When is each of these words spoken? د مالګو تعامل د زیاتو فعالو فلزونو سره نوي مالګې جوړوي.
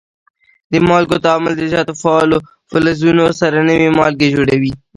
د 0.71 0.73
مالګو 0.87 1.17
تعامل 1.25 1.53
د 1.57 1.63
زیاتو 1.71 1.93
فعالو 2.01 2.37
فلزونو 2.69 3.25
سره 3.39 3.57
نوي 3.69 3.89
مالګې 3.97 4.27
جوړوي. 4.35 4.71